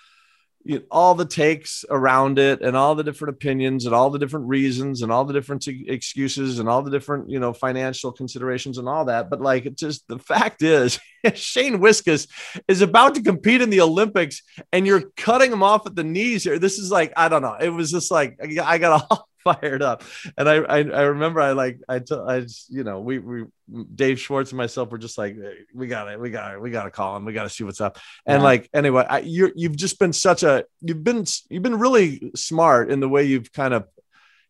[0.64, 4.18] you know, all the takes around it and all the different opinions and all the
[4.18, 8.78] different reasons and all the different excuses and all the different you know financial considerations
[8.78, 9.28] and all that.
[9.28, 10.98] But like it just the fact is
[11.34, 12.26] shane wiskus
[12.66, 16.44] is about to compete in the olympics and you're cutting him off at the knees
[16.44, 16.58] here.
[16.58, 17.56] This is like i don't know.
[17.60, 20.02] It was just like i got all fired up.
[20.36, 23.44] And I, I i, remember i like i t- i just, you know we we
[23.94, 25.36] dave schwartz and myself were just like
[25.74, 27.64] we got it we got it we got to call him we got to see
[27.64, 27.98] what's up.
[28.26, 28.44] And yeah.
[28.44, 32.90] like anyway I, you you've just been such a you've been you've been really smart
[32.90, 33.86] in the way you've kind of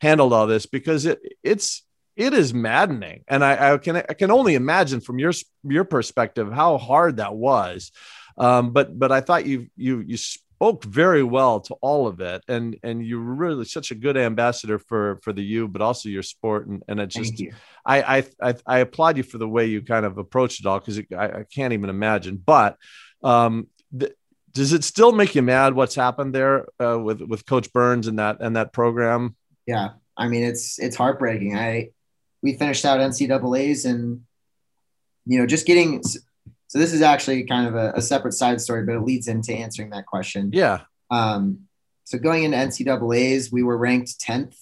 [0.00, 1.82] handled all this because it it's
[2.16, 3.24] it is maddening.
[3.26, 5.32] And i, I can i can only imagine from your
[5.64, 7.90] your perspective how hard that was.
[8.36, 10.16] Um, but but I thought you you you
[10.54, 14.78] spoke very well to all of it and and you're really such a good ambassador
[14.78, 17.42] for for the U but also your sport and and it just
[17.84, 20.78] I, I, I I applaud you for the way you kind of approached it all
[20.78, 22.76] because I, I, can't even imagine but
[23.22, 23.66] um
[23.98, 24.12] th-
[24.52, 28.20] does it still make you mad what's happened there uh, with with coach Burns and
[28.20, 29.34] that and that program?
[29.66, 31.56] Yeah I mean it's it's heartbreaking.
[31.56, 31.90] I
[32.42, 34.20] we finished out NCAA's and
[35.26, 36.02] you know just getting
[36.74, 39.54] so this is actually kind of a, a, separate side story, but it leads into
[39.54, 40.50] answering that question.
[40.52, 40.80] Yeah.
[41.08, 41.60] Um,
[42.02, 44.56] so going into NCAA's, we were ranked 10th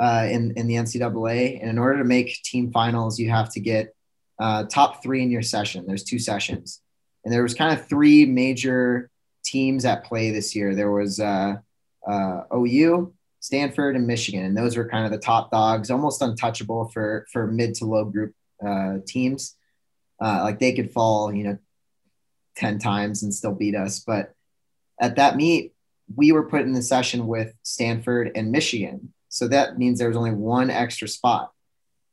[0.00, 1.60] uh, in, in the NCAA.
[1.60, 3.94] And in order to make team finals, you have to get
[4.38, 5.84] uh, top three in your session.
[5.86, 6.80] There's two sessions.
[7.22, 9.10] And there was kind of three major
[9.44, 10.74] teams at play this year.
[10.74, 11.56] There was uh,
[12.08, 14.46] uh OU, Stanford, and Michigan.
[14.46, 18.06] And those were kind of the top dogs, almost untouchable for, for mid to low
[18.06, 18.32] group
[18.66, 19.54] uh, teams.
[20.22, 21.58] Uh, like they could fall, you know,
[22.56, 24.00] 10 times and still beat us.
[24.00, 24.34] But
[25.00, 25.72] at that meet,
[26.14, 29.12] we were put in the session with Stanford and Michigan.
[29.28, 31.52] So that means there was only one extra spot.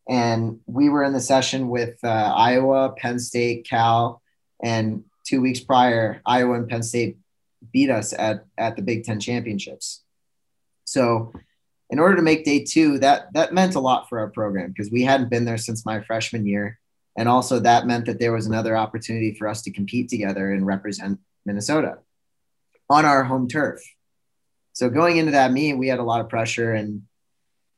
[0.08, 4.22] And we were in the session with uh, Iowa, Penn State, Cal,
[4.64, 7.18] and two weeks prior, Iowa and Penn State
[7.72, 10.02] beat us at, at the Big Ten championships.
[10.86, 11.32] So
[11.90, 14.92] in order to make day two, that that meant a lot for our program because
[14.92, 16.80] we hadn't been there since my freshman year.
[17.20, 20.66] And also that meant that there was another opportunity for us to compete together and
[20.66, 21.98] represent Minnesota
[22.90, 23.82] on our home turf.
[24.72, 27.02] So going into that meet, we had a lot of pressure and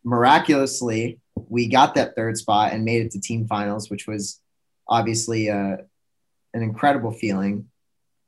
[0.04, 4.39] miraculously we got that third spot and made it to team finals, which was
[4.88, 5.77] obviously uh,
[6.54, 7.67] an incredible feeling.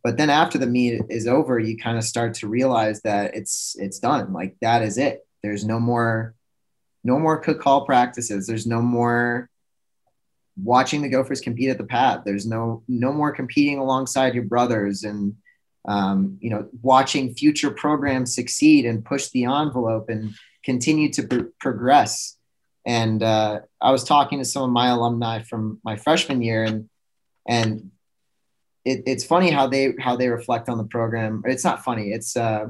[0.04, 3.76] But then after the meet is over, you kind of start to realize that it's
[3.78, 4.34] it's done.
[4.34, 5.28] Like that is it.
[5.44, 6.34] There's no more
[7.04, 8.48] no more Cook Hall practices.
[8.48, 9.50] There's no more
[10.62, 12.24] watching the Gophers compete at the Pav.
[12.26, 15.36] There's no no more competing alongside your brothers and
[15.86, 21.50] um, you know watching future programs succeed and push the envelope and continue to pr-
[21.60, 22.38] progress.
[22.86, 26.90] And uh, I was talking to some of my alumni from my freshman year, and
[27.48, 27.92] and
[28.86, 31.44] it, it's funny how they how they reflect on the program.
[31.46, 32.12] It's not funny.
[32.12, 32.68] It's uh,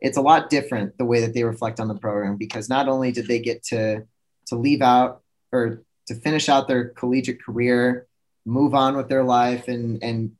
[0.00, 3.12] it's a lot different the way that they reflect on the program because not only
[3.12, 4.02] did they get to
[4.46, 8.06] to leave out or to finish out their collegiate career,
[8.44, 10.32] move on with their life, and and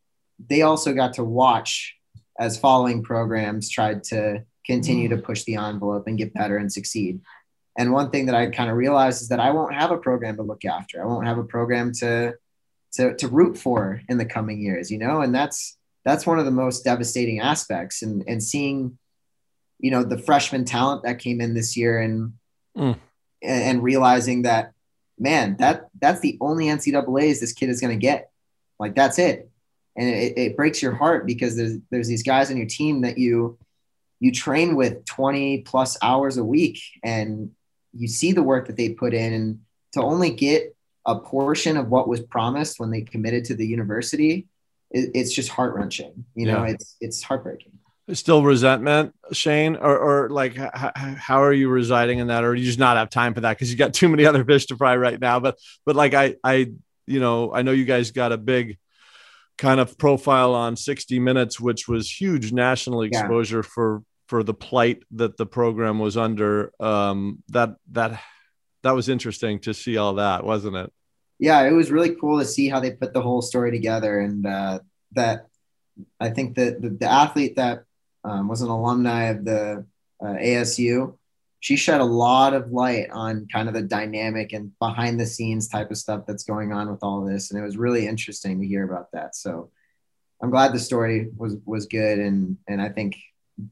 [0.49, 1.97] they also got to watch
[2.39, 7.21] as following programs tried to continue to push the envelope and get better and succeed.
[7.79, 10.37] And one thing that I kind of realized is that I won't have a program
[10.37, 11.03] to look after.
[11.03, 12.35] I won't have a program to
[12.95, 16.45] to to root for in the coming years, you know, and that's that's one of
[16.45, 18.99] the most devastating aspects and and seeing
[19.79, 22.35] you know the freshman talent that came in this year and
[22.77, 22.97] mm.
[23.43, 24.73] and realizing that
[25.19, 28.31] man that that's the only ncaa's this kid is going to get.
[28.79, 29.51] Like that's it.
[29.97, 33.19] And it, it breaks your heart because there's there's these guys on your team that
[33.19, 33.59] you
[34.21, 37.51] you train with 20 plus hours a week and
[37.93, 39.33] you see the work that they put in.
[39.33, 39.61] And
[39.93, 40.75] to only get
[41.07, 44.47] a portion of what was promised when they committed to the university
[44.91, 46.73] it, it's just heart-wrenching you know yeah.
[46.73, 47.72] it's it's heartbreaking
[48.13, 52.45] still resentment shane or, or like h- how are you residing in that?
[52.45, 53.57] Or you just not have time for that?
[53.57, 55.41] Because you got too many other fish to fry right now.
[55.41, 56.73] But but like i i
[57.07, 58.79] you know i know you guys got a big
[59.59, 63.71] kind of profile on 60 minutes which was huge national exposure yeah.
[63.71, 66.73] for for the plight that the program was under.
[66.81, 68.21] Um that that
[68.83, 70.93] that was interesting to see all that wasn't it?
[71.39, 74.19] Yeah it was really cool to see how they put the whole story together.
[74.21, 74.81] And uh
[75.15, 75.47] that
[76.19, 77.85] i think that the, the athlete that
[78.25, 79.85] um, was an alumni of the
[80.23, 81.15] uh, asu
[81.61, 85.69] she shed a lot of light on kind of the dynamic and behind the scenes
[85.69, 88.67] type of stuff that's going on with all this and it was really interesting to
[88.67, 89.37] hear about that.
[89.37, 89.71] So
[90.43, 93.17] i'm glad the story was was good and and i think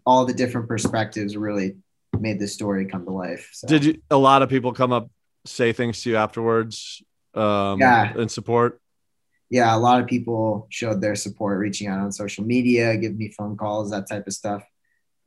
[0.06, 1.76] all the different perspectives really
[2.18, 3.66] made this story come to life so.
[3.66, 5.10] did you a lot of people come up
[5.44, 7.02] say things to you afterwards
[7.34, 8.16] um yeah.
[8.16, 8.80] in support
[9.50, 13.30] yeah a lot of people showed their support reaching out on social media give me
[13.36, 14.62] phone calls that type of stuff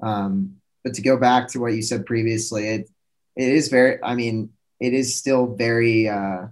[0.02, 2.90] um but to go back to what you said previously, it
[3.36, 4.04] it is very.
[4.04, 6.48] I mean, it is still very uh,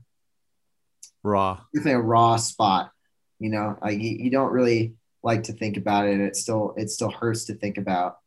[1.23, 1.59] raw.
[1.73, 2.91] Definitely a raw spot.
[3.39, 6.19] You know, like you, you don't really like to think about it.
[6.19, 8.17] It still it still hurts to think about,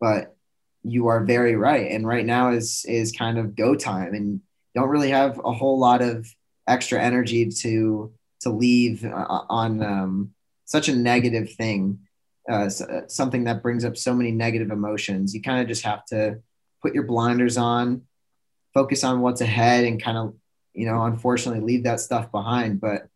[0.00, 0.36] but
[0.82, 1.90] you are very right.
[1.90, 4.40] And right now is is kind of go time, and
[4.74, 6.28] don't really have a whole lot of
[6.66, 8.12] extra energy to
[8.44, 11.98] to leave uh, on um, such a negative thing
[12.48, 15.34] uh, uh, something that brings up so many negative emotions.
[15.34, 16.40] You kind of just have to
[16.82, 18.02] put your blinders on,
[18.74, 20.34] focus on what's ahead, and kind of,
[20.74, 22.80] you know, unfortunately leave that stuff behind.
[22.80, 23.08] But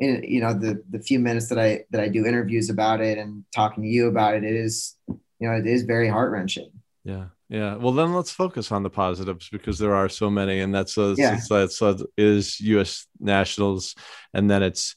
[0.00, 3.18] in you know the the few minutes that I that I do interviews about it
[3.18, 6.70] and talking to you about it, it is you know it is very heart wrenching.
[7.04, 7.26] Yeah.
[7.52, 7.76] Yeah.
[7.76, 11.14] Well, then let's focus on the positives because there are so many, and that's uh,
[11.18, 11.38] yeah.
[11.50, 13.06] that's uh, is U.S.
[13.20, 13.94] nationals,
[14.32, 14.96] and then it's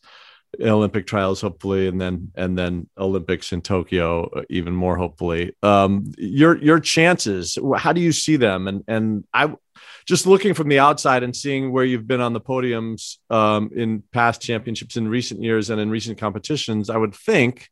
[0.62, 5.54] Olympic trials, hopefully, and then and then Olympics in Tokyo, uh, even more hopefully.
[5.64, 8.70] Um, your your chances, how do you see them?
[8.70, 9.54] And and I
[10.06, 14.02] just looking from the outside and seeing where you've been on the podiums um, in
[14.14, 17.70] past championships in recent years and in recent competitions, I would think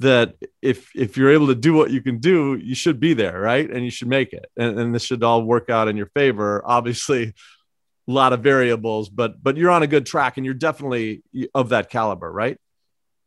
[0.00, 3.40] that if if you're able to do what you can do, you should be there,
[3.40, 3.70] right?
[3.70, 4.46] And you should make it.
[4.56, 6.62] And, and this should all work out in your favor.
[6.64, 7.28] Obviously,
[8.08, 11.22] a lot of variables, but but you're on a good track and you're definitely
[11.54, 12.58] of that caliber, right?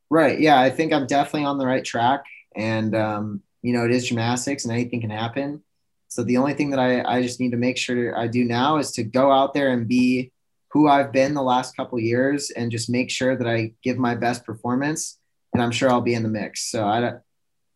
[0.10, 0.40] Right.
[0.40, 2.26] Yeah, I think I'm definitely on the right track.
[2.56, 5.64] And um, you know, it is gymnastics and anything can happen.
[6.08, 8.78] So the only thing that I, I just need to make sure I do now
[8.78, 10.32] is to go out there and be
[10.70, 14.16] who I've been the last couple years and just make sure that I give my
[14.16, 15.18] best performance
[15.54, 16.70] and I'm sure I'll be in the mix.
[16.70, 17.22] So I don't,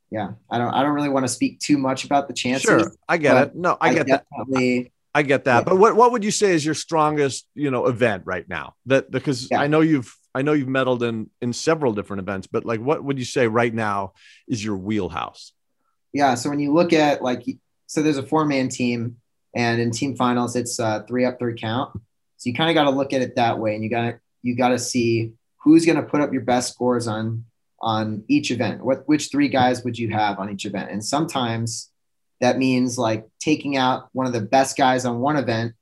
[0.09, 2.63] yeah, I don't, I don't really want to speak too much about the chances.
[2.63, 3.55] Sure, I get it.
[3.55, 4.25] No, I, I get that.
[5.15, 5.59] I get that.
[5.59, 5.63] Yeah.
[5.63, 8.75] But what, what would you say is your strongest, you know, event right now?
[8.86, 9.59] That because yeah.
[9.59, 13.03] I know you've, I know you've medaled in in several different events, but like, what
[13.03, 14.13] would you say right now
[14.47, 15.53] is your wheelhouse?
[16.13, 16.36] Yeah.
[16.36, 17.43] So when you look at like,
[17.88, 19.17] so there's a four man team,
[19.55, 21.99] and in team finals, it's uh, three up, three count.
[22.38, 24.19] So you kind of got to look at it that way, and you got to
[24.43, 27.45] you got to see who's going to put up your best scores on
[27.82, 28.84] on each event.
[28.84, 30.91] What which three guys would you have on each event?
[30.91, 31.91] And sometimes
[32.41, 35.73] that means like taking out one of the best guys on one event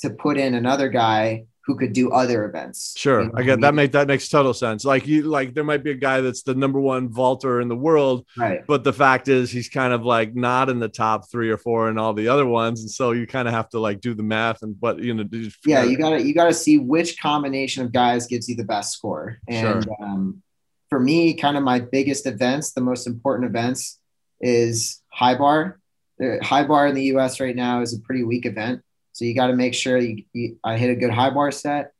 [0.00, 2.94] to put in another guy who could do other events.
[2.96, 3.22] Sure.
[3.22, 3.60] You know I get I mean?
[3.60, 4.84] that make that makes total sense.
[4.84, 7.76] Like you like there might be a guy that's the number one vaulter in the
[7.76, 8.66] world, right?
[8.66, 11.88] But the fact is he's kind of like not in the top three or four
[11.88, 12.80] and all the other ones.
[12.80, 15.24] And so you kind of have to like do the math and but you know
[15.64, 19.38] yeah, you gotta you gotta see which combination of guys gives you the best score.
[19.46, 19.94] And sure.
[20.02, 20.42] um
[20.90, 23.98] for me, kind of my biggest events, the most important events
[24.40, 25.80] is high bar.
[26.18, 28.82] The high bar in the US right now is a pretty weak event.
[29.12, 31.92] So you got to make sure you, you, I hit a good high bar set.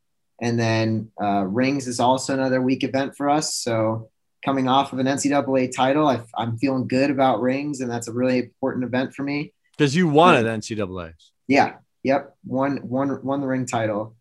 [0.42, 3.54] And then uh, rings is also another weak event for us.
[3.54, 4.10] So
[4.44, 8.12] coming off of an NCAA title, I, am feeling good about rings, and that's a
[8.12, 9.52] really important event for me.
[9.76, 11.12] Because you won at NCAA.
[11.46, 11.74] Yeah.
[12.04, 12.34] Yep.
[12.46, 14.16] Won won won the ring title,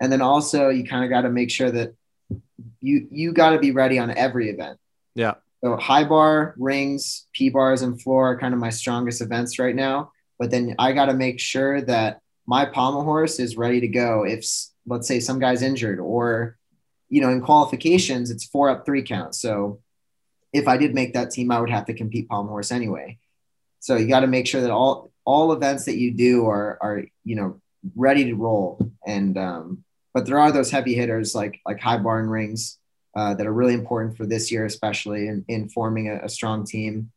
[0.00, 1.94] and then also you kind of got to make sure that
[2.80, 4.78] you you got to be ready on every event.
[5.14, 5.34] Yeah.
[5.64, 9.74] So high bar, rings, P bars, and floor are kind of my strongest events right
[9.74, 10.12] now.
[10.38, 14.24] But then I got to make sure that my pommel horse is ready to go
[14.24, 14.46] if
[14.86, 16.56] let's say some guy's injured or
[17.08, 19.80] you know in qualifications it's four up three count so
[20.52, 23.18] if i did make that team i would have to compete pommel horse anyway
[23.80, 27.04] so you got to make sure that all all events that you do are are
[27.24, 27.60] you know
[27.94, 29.84] ready to roll and um
[30.16, 32.78] but there are those heavy hitters like like high barn rings
[33.14, 36.64] uh, that are really important for this year especially in, in forming a, a strong
[36.64, 37.12] team.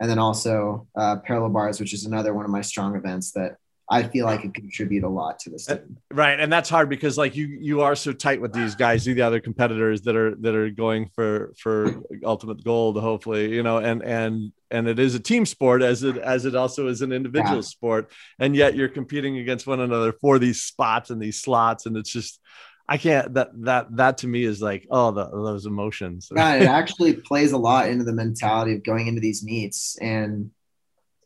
[0.00, 3.58] And then also uh, parallel bars which is another one of my strong events that
[3.92, 5.68] I feel I could contribute a lot to this.
[5.68, 5.96] Uh, team.
[6.12, 9.20] Right, and that's hard because like you you are so tight with these guys, the
[9.20, 14.02] other competitors that are that are going for for ultimate gold, hopefully, you know, and
[14.04, 17.56] and and it is a team sport as it as it also is an individual
[17.56, 17.62] yeah.
[17.62, 21.96] sport, and yet you're competing against one another for these spots and these slots, and
[21.96, 22.40] it's just.
[22.88, 26.28] I can't that that that to me is like oh the, those emotions.
[26.34, 29.96] yeah, it actually plays a lot into the mentality of going into these meets.
[30.00, 30.50] And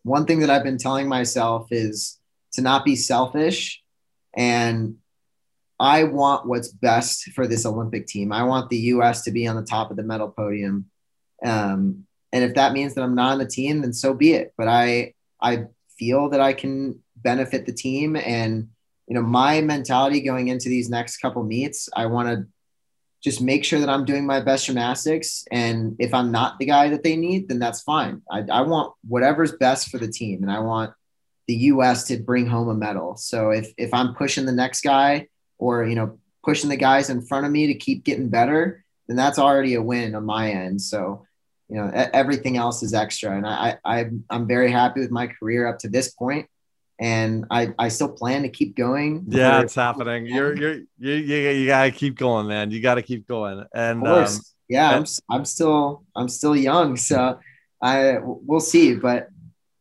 [0.02, 2.18] one thing that I've been telling myself is
[2.54, 3.82] to not be selfish.
[4.36, 4.96] And
[5.78, 8.32] I want what's best for this Olympic team.
[8.32, 9.22] I want the U.S.
[9.22, 10.90] to be on the top of the medal podium.
[11.44, 14.54] Um, and if that means that I'm not on the team, then so be it.
[14.56, 15.64] But I I
[15.98, 18.68] feel that I can benefit the team, and
[19.06, 22.46] you know my mentality going into these next couple meets, I want to
[23.22, 25.44] just make sure that I'm doing my best gymnastics.
[25.50, 28.20] And if I'm not the guy that they need, then that's fine.
[28.30, 30.92] I, I want whatever's best for the team, and I want
[31.46, 32.04] the U.S.
[32.04, 33.16] to bring home a medal.
[33.16, 35.28] So if if I'm pushing the next guy
[35.58, 39.16] or you know pushing the guys in front of me to keep getting better, then
[39.16, 40.80] that's already a win on my end.
[40.80, 41.26] So
[41.68, 45.66] you know everything else is extra, and I, I I'm very happy with my career
[45.66, 46.46] up to this point,
[47.00, 49.24] and I I still plan to keep going.
[49.28, 50.26] Yeah, it's happening.
[50.26, 52.70] You're you're you you, you gotta keep going, man.
[52.70, 54.26] You got to keep going, and um,
[54.68, 57.38] yeah, I'm I'm still I'm still young, so
[57.80, 59.28] I we'll see, but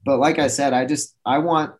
[0.03, 1.73] but like I said, I just I want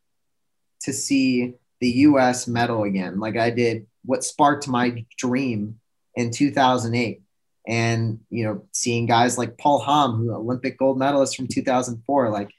[0.83, 2.47] to see the U.S.
[2.47, 3.87] medal again, like I did.
[4.05, 5.79] What sparked my dream
[6.15, 7.21] in 2008,
[7.67, 12.49] and you know, seeing guys like Paul Hamm, who Olympic gold medalist from 2004, like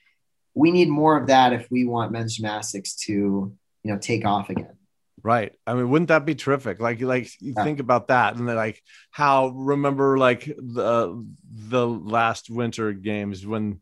[0.54, 4.50] we need more of that if we want men's gymnastics to you know take off
[4.50, 4.76] again.
[5.22, 5.52] Right.
[5.66, 6.80] I mean, wouldn't that be terrific?
[6.80, 7.64] Like, like you yeah.
[7.64, 13.80] think about that, and then like how remember like the the last winter games when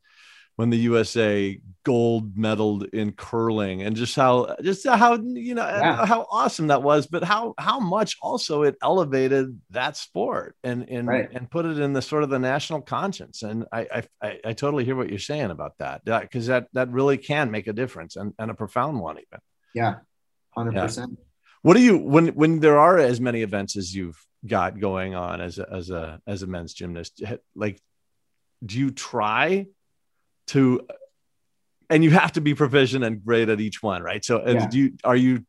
[0.57, 6.07] when the USA gold medaled in curling and just how just how you know yeah.
[6.07, 11.09] how awesome that was but how how much also it elevated that sport and and
[11.09, 11.29] right.
[11.33, 14.85] and put it in the sort of the national conscience and I I, I totally
[14.85, 18.33] hear what you're saying about that because that that really can make a difference and,
[18.39, 19.41] and a profound one even
[19.75, 19.97] yeah
[20.57, 21.07] 100% yeah.
[21.63, 25.41] what do you when when there are as many events as you've got going on
[25.41, 27.23] as a, as a as a men's gymnast
[27.57, 27.81] like
[28.65, 29.67] do you try
[30.53, 30.87] to
[31.91, 34.25] and you have to be proficient and great at each one, right?
[34.25, 34.67] So yeah.
[34.67, 35.45] do you are you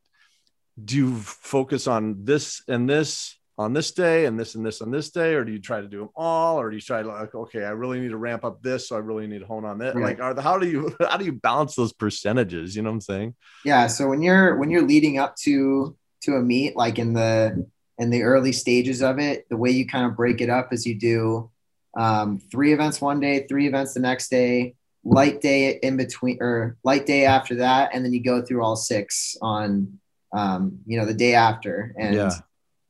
[0.83, 4.91] do you focus on this and this on this day and this and this on
[4.91, 7.07] this day, or do you try to do them all, or do you try to
[7.07, 9.63] like, okay, I really need to ramp up this, so I really need to hone
[9.63, 9.95] on that.
[9.95, 12.75] Like, are the, how do you how do you balance those percentages?
[12.75, 13.35] You know what I'm saying?
[13.63, 13.87] Yeah.
[13.87, 17.65] So when you're when you're leading up to to a meet, like in the
[17.99, 20.85] in the early stages of it, the way you kind of break it up is
[20.85, 21.51] you do
[21.95, 26.77] um, three events one day, three events the next day, light day in between, or
[26.83, 29.99] light day after that, and then you go through all six on
[30.33, 32.31] um, you know the day after, and yeah.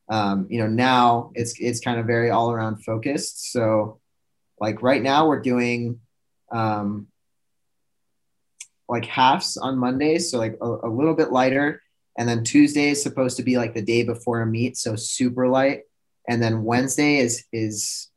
[0.10, 3.52] um, you know now it's it's kind of very all around focused.
[3.52, 4.00] So
[4.60, 6.00] like right now we're doing
[6.52, 7.08] um,
[8.88, 11.82] like halves on mondays so like a, a, little bit lighter.
[12.18, 15.48] And then tuesday is supposed to be like the day before a meet so super
[15.48, 15.82] light.
[16.30, 18.10] And then wednesday is is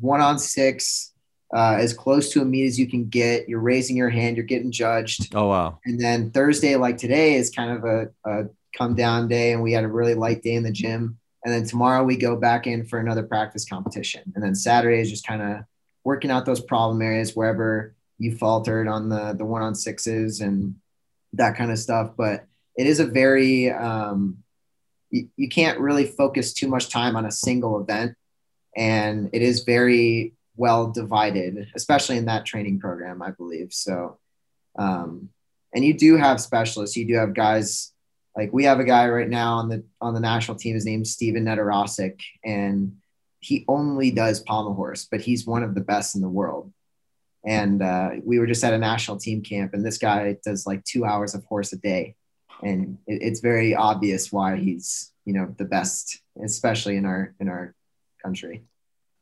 [0.00, 1.11] one on six
[1.54, 4.46] uh, as close to a meet as you can get you're raising your hand you're
[4.46, 8.44] getting judged oh wow and then thursday like today is kind of a, a
[8.76, 11.18] come down day and we had a really light day in the gym.
[11.44, 14.32] And then tomorrow we go back in for another practice competition.
[14.34, 15.64] And then Saturday is just kind of
[16.04, 20.76] working out those problem areas wherever you faltered on the the one on sixes and
[21.32, 22.12] that kind of stuff.
[22.16, 22.44] But
[22.76, 24.38] it is a very um,
[25.10, 28.14] you, you can't really focus too much time on a single event,
[28.76, 33.72] and it is very well divided, especially in that training program, I believe.
[33.72, 34.20] So,
[34.78, 35.28] um,
[35.74, 36.96] and you do have specialists.
[36.96, 37.92] You do have guys
[38.36, 40.76] like we have a guy right now on the on the national team.
[40.76, 42.92] His name's Stephen Nedoroscik, and
[43.40, 46.72] he only does pommel horse, but he's one of the best in the world.
[47.44, 50.84] And uh, we were just at a national team camp, and this guy does like
[50.84, 52.14] two hours of horse a day,
[52.62, 57.48] and it, it's very obvious why he's you know the best, especially in our in
[57.48, 57.74] our
[58.22, 58.62] country.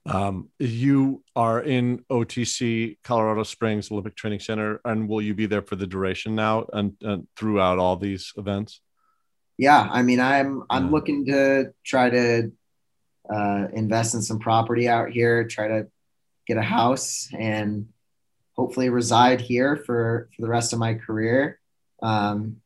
[0.06, 5.62] Um, you are in OTC Colorado Springs Olympic Training Center, and will you be there
[5.62, 8.80] for the duration now and, and throughout all these events?
[9.60, 10.90] yeah, I mean, I'm I'm yeah.
[10.90, 12.50] looking to try to
[13.30, 15.86] uh, invest in some property out here, try to
[16.46, 17.88] get a house, and
[18.56, 21.60] hopefully reside here for for the rest of my career.
[22.02, 22.62] Um,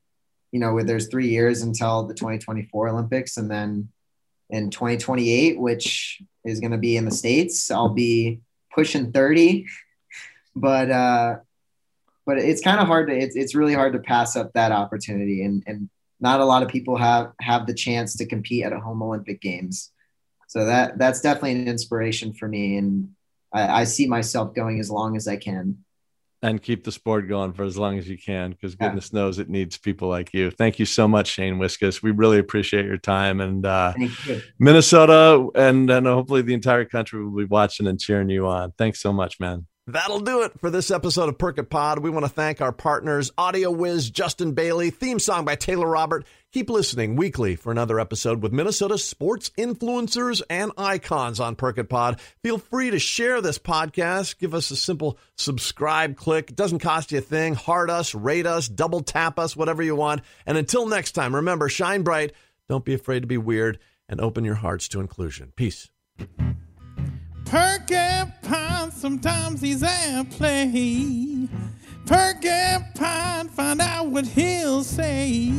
[0.52, 3.88] you know, where there's three years until the 2024 Olympics, and then
[4.50, 8.40] in 2028, which is going to be in the states, I'll be
[8.74, 9.66] pushing 30.
[10.56, 11.38] But uh,
[12.24, 15.42] but it's kind of hard to it's it's really hard to pass up that opportunity
[15.44, 15.90] and and
[16.20, 19.40] not a lot of people have have the chance to compete at a home Olympic
[19.40, 19.92] Games.
[20.48, 23.10] So that that's definitely an inspiration for me, and
[23.52, 25.83] I, I see myself going as long as I can.
[26.44, 29.20] And keep the sport going for as long as you can, because goodness yeah.
[29.20, 30.50] knows it needs people like you.
[30.50, 32.02] Thank you so much, Shane Wiskus.
[32.02, 34.42] We really appreciate your time, and uh, you.
[34.58, 38.72] Minnesota, and and hopefully the entire country will be watching and cheering you on.
[38.76, 39.66] Thanks so much, man.
[39.86, 41.98] That'll do it for this episode of Perk It Pod.
[41.98, 46.24] We want to thank our partners, Audio Wiz, Justin Bailey, theme song by Taylor Robert.
[46.52, 51.90] Keep listening weekly for another episode with Minnesota sports influencers and icons on Perk It
[51.90, 52.18] Pod.
[52.42, 54.38] Feel free to share this podcast.
[54.38, 56.48] Give us a simple subscribe click.
[56.48, 57.54] It doesn't cost you a thing.
[57.54, 60.22] Heart us, rate us, double tap us, whatever you want.
[60.46, 62.32] And until next time, remember, shine bright.
[62.70, 63.78] Don't be afraid to be weird
[64.08, 65.52] and open your hearts to inclusion.
[65.56, 65.90] Peace.
[67.44, 71.48] Perk and Pine, sometimes he's at play.
[72.06, 75.52] Perk and Pine, find out what he'll say.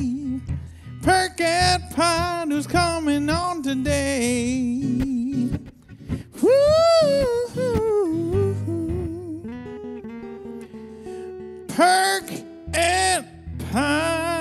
[1.02, 5.50] Perk and Pine, who's coming on today?
[6.42, 7.36] Woo!
[11.68, 12.32] Perk
[12.74, 13.26] and
[13.72, 14.35] Pine.